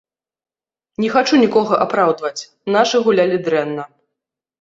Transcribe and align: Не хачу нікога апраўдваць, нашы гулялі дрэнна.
Не 1.03 1.09
хачу 1.15 1.39
нікога 1.43 1.73
апраўдваць, 1.85 2.47
нашы 2.77 3.03
гулялі 3.05 3.37
дрэнна. 3.49 3.83